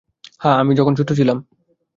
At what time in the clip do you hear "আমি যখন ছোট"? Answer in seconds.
0.57-1.09